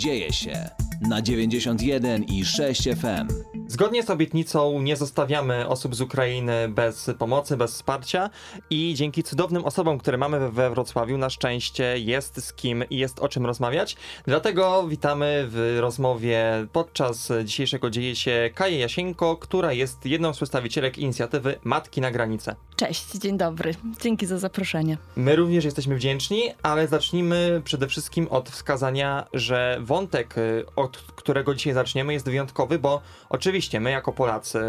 [0.00, 0.70] dzieje się
[1.00, 3.28] na 91 i 6 FM.
[3.70, 8.30] Zgodnie z obietnicą nie zostawiamy osób z Ukrainy bez pomocy, bez wsparcia
[8.70, 13.18] i dzięki cudownym osobom, które mamy we Wrocławiu, na szczęście jest z kim i jest
[13.18, 13.96] o czym rozmawiać.
[14.26, 20.98] Dlatego witamy w rozmowie podczas dzisiejszego dzieje się Kaję Jasienko, która jest jedną z przedstawicielek
[20.98, 22.56] inicjatywy Matki na Granicę.
[22.76, 23.74] Cześć, dzień dobry.
[24.00, 24.98] Dzięki za zaproszenie.
[25.16, 31.54] My również jesteśmy wdzięczni, ale zacznijmy przede wszystkim od wskazania, że wątek, y, od którego
[31.54, 34.60] dzisiaj zaczniemy, jest wyjątkowy, bo oczywiście my jako Polacy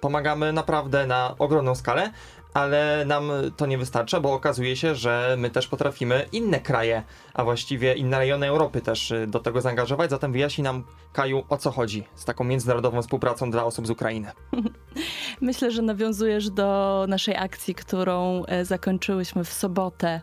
[0.00, 2.12] pomagamy naprawdę na ogromną skalę,
[2.54, 7.02] ale nam to nie wystarcza, bo okazuje się, że my też potrafimy inne kraje,
[7.34, 10.10] a właściwie inne rejony Europy też y, do tego zaangażować.
[10.10, 14.32] Zatem wyjaśnij nam, Kaju, o co chodzi z taką międzynarodową współpracą dla osób z Ukrainy.
[15.40, 20.20] Myślę, że nawiązujesz do naszej akcji, którą e, zakończyłyśmy w sobotę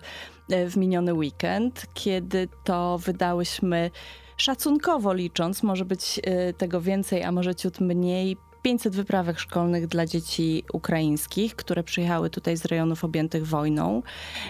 [0.50, 3.92] e, w miniony weekend, kiedy to wydałyśmy
[4.38, 10.06] szacunkowo licząc, może być e, tego więcej, a może ciut mniej, 500 wyprawek szkolnych dla
[10.06, 14.04] dzieci ukraińskich, które przyjechały tutaj z rejonów objętych wojną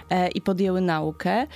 [0.10, 1.48] e, i podjęły naukę.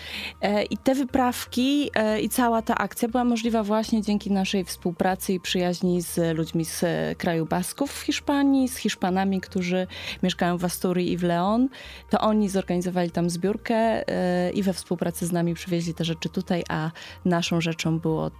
[0.42, 5.34] E, I te wyprawki e, i cała ta akcja była możliwa właśnie dzięki naszej współpracy
[5.34, 6.86] i przyjaźni z ludźmi z
[7.18, 9.88] kraju Basków w Hiszpanii, z Hiszpanami, którzy
[10.24, 11.70] mieszkają w Asturii i w Leon.
[12.10, 16.64] To oni zorganizowali tam zbiórkę e, i we współpracy z nami przywieźli te rzeczy tutaj,
[16.70, 16.92] a
[17.26, 18.32] naszą rzeczą było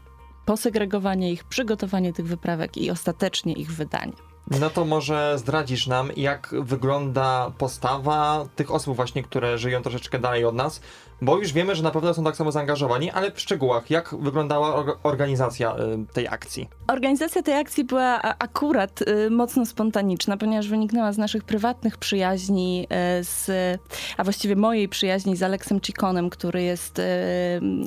[0.50, 4.14] posegregowanie ich, przygotowanie tych wyprawek i ostatecznie ich wydanie.
[4.60, 10.46] No to może zdradzisz nam, jak wygląda postawa tych osób właśnie, które żyją troszeczkę dalej
[10.46, 10.82] od nas,
[11.22, 14.86] bo już wiemy, że na pewno są tak samo zaangażowani, ale w szczegółach, jak wyglądała
[15.04, 16.70] organizacja y, tej akcji?
[16.88, 22.88] Organizacja tej akcji była akurat y, mocno spontaniczna, ponieważ wyniknęła z naszych prywatnych przyjaźni,
[23.20, 23.52] y, z,
[24.18, 27.02] a właściwie mojej przyjaźni z Aleksem Cikonem, który jest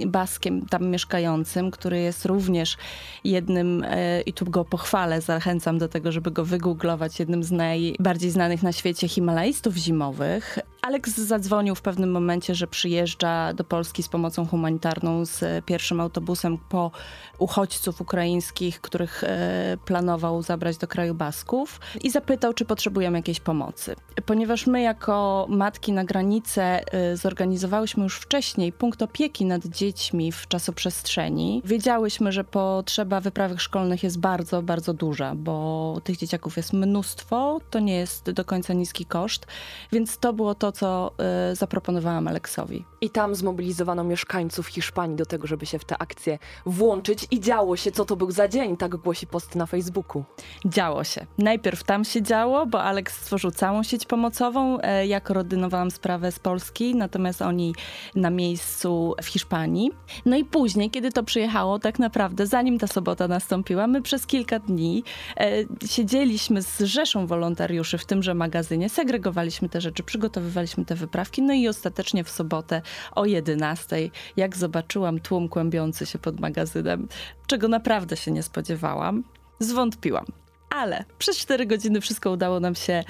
[0.06, 2.76] baskiem tam mieszkającym, który jest również
[3.24, 3.84] jednym,
[4.26, 8.72] i tu go pochwalę, zachęcam do tego, żeby go wygooglować, jednym z najbardziej znanych na
[8.72, 10.58] świecie himalajstów zimowych.
[10.82, 16.58] Aleks zadzwonił w pewnym momencie, że przyjeżdża do Polski z pomocą humanitarną z pierwszym autobusem
[16.68, 16.90] po
[17.38, 23.96] uchodźców ukraińskich, których e, planował zabrać do kraju Basków i zapytał, czy potrzebują jakiejś pomocy.
[24.26, 30.48] Ponieważ my jako matki na granicę e, zorganizowałyśmy już wcześniej punkt opieki nad dziećmi w
[30.48, 37.60] czasoprzestrzeni, wiedziałyśmy, że potrzeba wyprawek szkolnych jest bardzo, bardzo duża, bo tych dzieciaków jest mnóstwo,
[37.70, 39.46] to nie jest do końca niski koszt,
[39.92, 41.12] więc to było to, co
[41.52, 42.84] y, zaproponowałam Aleksowi.
[43.00, 47.76] I tam zmobilizowano mieszkańców Hiszpanii do tego, żeby się w tę akcję włączyć i działo
[47.76, 50.24] się, co to był za dzień, tak głosi post na Facebooku.
[50.64, 51.26] Działo się.
[51.38, 54.78] Najpierw tam się działo, bo Aleks stworzył całą sieć pomocową.
[54.80, 57.74] E, ja koordynowałam sprawę z Polski, natomiast oni
[58.14, 59.90] na miejscu w Hiszpanii.
[60.26, 64.58] No i później, kiedy to przyjechało, tak naprawdę, zanim ta sobota nastąpiła, my przez kilka
[64.58, 65.04] dni
[65.36, 65.50] e,
[65.86, 71.68] siedzieliśmy z rzeszą wolontariuszy w tymże magazynie, segregowaliśmy te rzeczy, przygotowywaliśmy te wyprawki, no i
[71.68, 72.82] ostatecznie w sobotę
[73.14, 77.08] o 11, jak zobaczyłam tłum kłębiący się pod magazynem,
[77.46, 79.24] czego naprawdę się nie spodziewałam,
[79.58, 80.24] zwątpiłam.
[80.70, 83.04] Ale przez 4 godziny wszystko udało nam się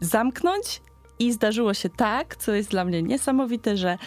[0.00, 0.80] zamknąć
[1.18, 3.98] i zdarzyło się tak, co jest dla mnie niesamowite, że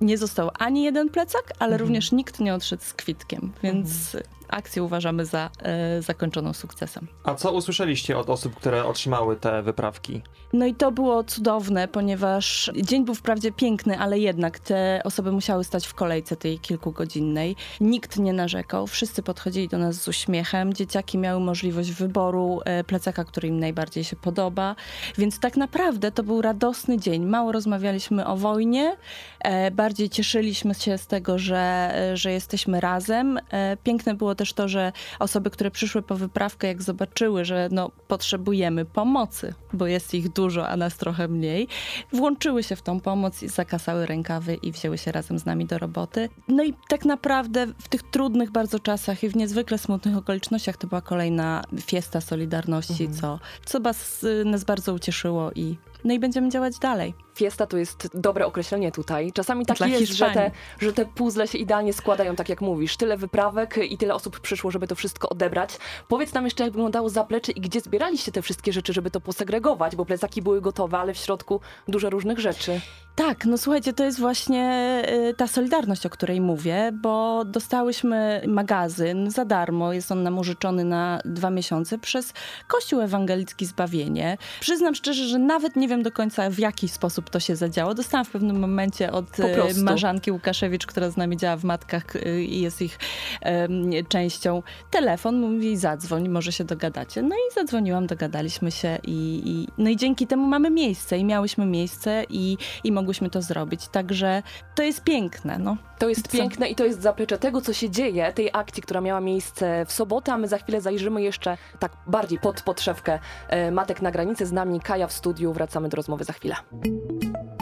[0.00, 1.80] nie został ani jeden plecak, ale mhm.
[1.80, 7.08] również nikt nie odszedł z kwitkiem, więc mhm akcję uważamy za e, zakończoną sukcesem.
[7.24, 10.22] A co usłyszeliście od osób, które otrzymały te wyprawki?
[10.52, 15.64] No i to było cudowne, ponieważ dzień był wprawdzie piękny, ale jednak te osoby musiały
[15.64, 17.56] stać w kolejce tej kilkugodzinnej.
[17.80, 20.74] Nikt nie narzekał, wszyscy podchodzili do nas z uśmiechem.
[20.74, 24.76] Dzieciaki miały możliwość wyboru e, plecaka, który im najbardziej się podoba.
[25.18, 27.26] Więc tak naprawdę to był radosny dzień.
[27.26, 28.96] Mało rozmawialiśmy o wojnie,
[29.40, 33.38] e, bardziej cieszyliśmy się z tego, że, e, że jesteśmy razem.
[33.84, 38.84] Piękne było też to, że osoby, które przyszły po wyprawkę, jak zobaczyły, że no, potrzebujemy
[38.84, 41.68] pomocy, bo jest ich dużo, a nas trochę mniej,
[42.12, 45.78] włączyły się w tą pomoc i zakasały rękawy i wzięły się razem z nami do
[45.78, 46.28] roboty.
[46.48, 50.86] No i tak naprawdę w tych trudnych bardzo czasach i w niezwykle smutnych okolicznościach to
[50.86, 53.20] była kolejna fiesta Solidarności, mhm.
[53.20, 57.14] co, co nas, nas bardzo ucieszyło i no i będziemy działać dalej.
[57.40, 59.32] Fiesta to jest dobre określenie tutaj.
[59.32, 62.96] Czasami tak Dla jest, że te, że te puzzle się idealnie składają, tak jak mówisz.
[62.96, 65.78] Tyle wyprawek i tyle osób przyszło, żeby to wszystko odebrać.
[66.08, 69.96] Powiedz nam jeszcze, jak wyglądało zaplecze i gdzie zbieraliście te wszystkie rzeczy, żeby to posegregować,
[69.96, 72.80] bo plecaki były gotowe, ale w środku dużo różnych rzeczy.
[73.14, 79.30] Tak, no słuchajcie, to jest właśnie y, ta solidarność, o której mówię, bo dostałyśmy magazyn
[79.30, 79.92] za darmo.
[79.92, 82.32] Jest on nam użyczony na dwa miesiące przez
[82.68, 84.38] Kościół Ewangelicki Zbawienie.
[84.60, 87.94] Przyznam szczerze, że nawet nie wiem do końca w jaki sposób to się zadziało.
[87.94, 92.42] Dostałam w pewnym momencie od e, Marzanki Łukaszewicz, która z nami działa w Matkach e,
[92.42, 92.98] i jest ich
[93.44, 97.22] um, częścią, telefon, mówi zadzwoń, może się dogadacie.
[97.22, 101.66] No i zadzwoniłam, dogadaliśmy się i, i no i dzięki temu mamy miejsce i miałyśmy
[101.66, 103.88] miejsce i, i mogłyśmy to zrobić.
[103.88, 104.42] Także
[104.74, 105.58] to jest piękne.
[105.58, 105.76] No.
[105.98, 106.38] To jest co?
[106.38, 109.92] piękne i to jest zaplecze tego, co się dzieje, tej akcji, która miała miejsce w
[109.92, 113.18] sobotę, a my za chwilę zajrzymy jeszcze tak bardziej pod podszewkę
[113.48, 114.46] e, Matek na granicy.
[114.46, 115.52] Z nami Kaja w studiu.
[115.52, 116.56] Wracamy do rozmowy za chwilę.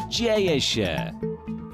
[0.08, 1.12] Dzieje się!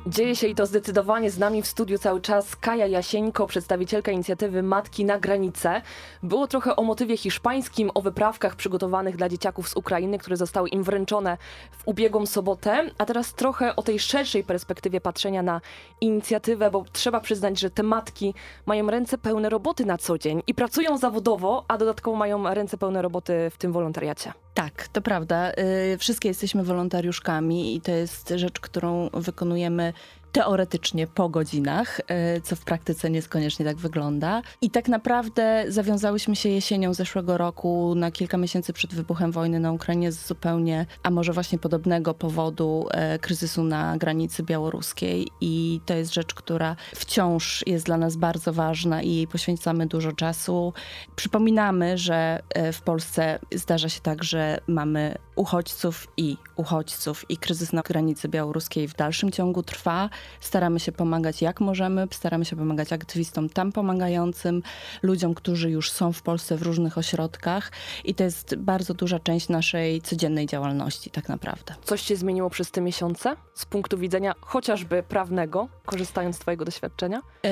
[0.07, 4.63] Dzieje się i to zdecydowanie z nami w studiu cały czas Kaja Jasieńko, przedstawicielka inicjatywy
[4.63, 5.83] Matki na Granicę.
[6.23, 10.83] Było trochę o motywie hiszpańskim, o wyprawkach przygotowanych dla dzieciaków z Ukrainy, które zostały im
[10.83, 11.39] wręczone
[11.71, 15.61] w ubiegłą sobotę, a teraz trochę o tej szerszej perspektywie patrzenia na
[16.01, 18.35] inicjatywę, bo trzeba przyznać, że te matki
[18.67, 23.03] mają ręce pełne roboty na co dzień i pracują zawodowo, a dodatkowo mają ręce pełne
[23.03, 24.44] roboty w tym wolontariacie.
[24.55, 25.53] Tak, to prawda.
[25.95, 29.93] Y, wszystkie jesteśmy wolontariuszkami i to jest rzecz, którą wykonujemy
[30.35, 34.43] teoretycznie po godzinach, e, co w praktyce niekoniecznie tak wygląda.
[34.61, 39.73] I tak naprawdę zawiązałyśmy się jesienią zeszłego roku na kilka miesięcy przed wybuchem wojny na
[39.73, 45.95] Ukrainie z zupełnie, a może właśnie podobnego powodu e, kryzysu na granicy białoruskiej i to
[45.95, 50.73] jest rzecz, która wciąż jest dla nas bardzo ważna i jej poświęcamy dużo czasu.
[51.17, 57.73] Przypominamy, że e, w Polsce zdarza się tak, że mamy uchodźców i uchodźców i kryzys
[57.73, 60.11] na granicy białoruskiej w dalszym ciągu trwa.
[60.41, 64.62] Staramy się pomagać jak możemy, staramy się pomagać aktywistom tam pomagającym,
[65.03, 67.73] ludziom, którzy już są w Polsce w różnych ośrodkach
[68.05, 71.75] i to jest bardzo duża część naszej codziennej działalności tak naprawdę.
[71.85, 77.21] Coś się zmieniło przez te miesiące z punktu widzenia chociażby prawnego, korzystając z twojego doświadczenia?
[77.43, 77.50] Yy,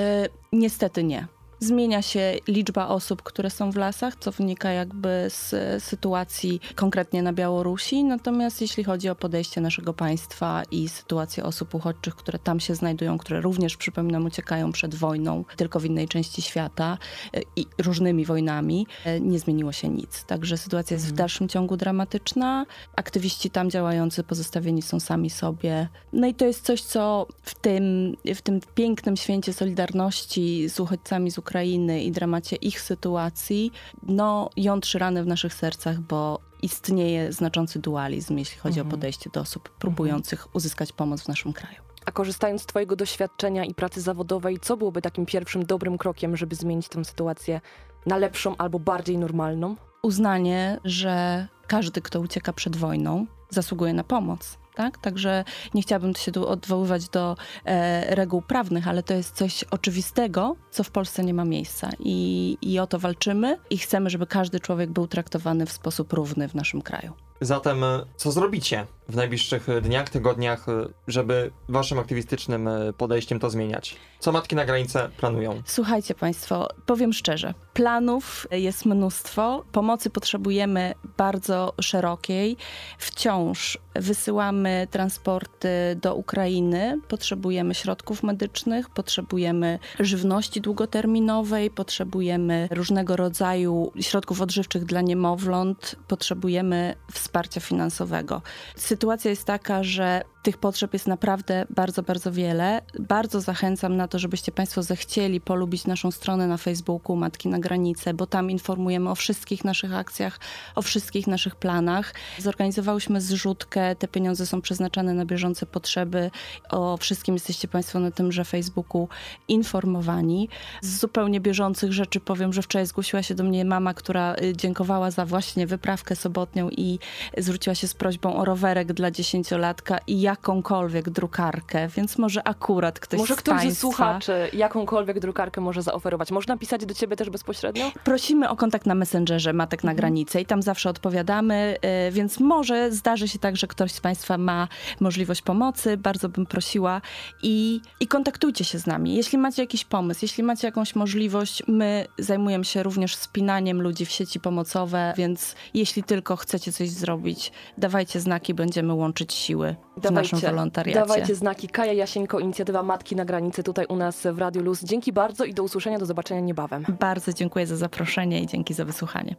[0.52, 1.26] niestety nie.
[1.62, 5.54] Zmienia się liczba osób, które są w lasach, co wynika jakby z
[5.84, 8.04] sytuacji konkretnie na Białorusi.
[8.04, 13.18] Natomiast jeśli chodzi o podejście naszego państwa i sytuację osób uchodźczych, które tam się znajdują,
[13.18, 16.98] które również, przypominam, uciekają przed wojną, tylko w innej części świata
[17.34, 20.24] e, i różnymi wojnami, e, nie zmieniło się nic.
[20.24, 21.16] Także sytuacja jest w mhm.
[21.16, 22.66] dalszym ciągu dramatyczna.
[22.96, 25.88] Aktywiści tam działający pozostawieni są sami sobie.
[26.12, 31.30] No i to jest coś, co w tym, w tym pięknym święcie Solidarności z uchodźcami
[31.30, 33.72] z Ukrainy Ukrainy i dramacie ich sytuacji,
[34.02, 38.88] no jątrzy rany w naszych sercach, bo istnieje znaczący dualizm, jeśli chodzi mhm.
[38.88, 40.50] o podejście do osób próbujących mhm.
[40.54, 41.76] uzyskać pomoc w naszym kraju.
[42.06, 46.56] A korzystając z Twojego doświadczenia i pracy zawodowej, co byłoby takim pierwszym dobrym krokiem, żeby
[46.56, 47.60] zmienić tę sytuację
[48.06, 49.76] na lepszą albo bardziej normalną?
[50.02, 54.98] Uznanie, że każdy, kto ucieka przed wojną, zasługuje na pomoc tak?
[54.98, 60.56] Także nie chciałabym się tu odwoływać do e, reguł prawnych, ale to jest coś oczywistego,
[60.70, 61.90] co w Polsce nie ma miejsca.
[61.98, 66.48] I, I o to walczymy i chcemy, żeby każdy człowiek był traktowany w sposób równy
[66.48, 67.12] w naszym kraju.
[67.42, 73.50] Zatem, e, co zrobicie w najbliższych dniach, tygodniach, e, żeby waszym aktywistycznym e, podejściem to
[73.50, 73.96] zmieniać?
[74.18, 75.62] Co matki na granicę planują?
[75.64, 82.56] Słuchajcie Państwo, powiem szczerze, planów jest mnóstwo, pomocy potrzebujemy bardzo szerokiej.
[82.98, 85.68] Wciąż wysyłamy transporty
[86.02, 95.96] do Ukrainy, potrzebujemy środków medycznych, potrzebujemy żywności długoterminowej, potrzebujemy różnego rodzaju środków odżywczych dla niemowląt,
[96.08, 98.42] potrzebujemy wsparcia finansowego.
[98.76, 102.82] Sytuacja jest taka, że tych potrzeb jest naprawdę bardzo, bardzo wiele.
[102.98, 108.14] Bardzo zachęcam na to, żebyście Państwo zechcieli polubić naszą stronę na Facebooku Matki na Granicę,
[108.14, 110.40] bo tam informujemy o wszystkich naszych akcjach,
[110.74, 112.14] o wszystkich naszych planach.
[112.38, 116.30] Zorganizowałyśmy zrzutkę, te pieniądze są przeznaczane na bieżące potrzeby.
[116.70, 119.08] O wszystkim jesteście Państwo na tymże Facebooku
[119.48, 120.48] informowani.
[120.80, 125.10] Z zupełnie bieżących rzeczy powiem, że wczoraj zgłosiła się do mnie mama, która y, dziękowała
[125.10, 126.98] za właśnie wyprawkę sobotnią i
[127.38, 133.00] zwróciła się z prośbą o rowerek dla dziesięciolatka i ja jakąkolwiek drukarkę, więc może akurat
[133.00, 133.70] ktoś Może z ktoś państwa...
[133.70, 136.30] ze słuchaczy jakąkolwiek drukarkę może zaoferować.
[136.30, 137.92] Można pisać do ciebie też bezpośrednio?
[138.04, 139.96] Prosimy o kontakt na Messengerze Matek na mhm.
[139.96, 141.76] Granicy i tam zawsze odpowiadamy,
[142.08, 144.68] y, więc może zdarzy się tak, że ktoś z państwa ma
[145.00, 145.96] możliwość pomocy.
[145.96, 147.00] Bardzo bym prosiła
[147.42, 149.14] i, i kontaktujcie się z nami.
[149.14, 154.10] Jeśli macie jakiś pomysł, jeśli macie jakąś możliwość, my zajmujemy się również spinaniem ludzi w
[154.10, 160.38] sieci pomocowe, więc jeśli tylko chcecie coś zrobić, dawajcie znaki, będziemy łączyć siły w naszym
[160.38, 161.00] wolontariacie.
[161.00, 161.68] Dawajcie znaki.
[161.68, 164.84] Kaja Jasieńko, inicjatywa Matki na Granicy tutaj u nas w Radiu Luz.
[164.84, 166.84] Dzięki bardzo i do usłyszenia, do zobaczenia niebawem.
[167.00, 169.36] Bardzo dziękuję za zaproszenie i dzięki za wysłuchanie.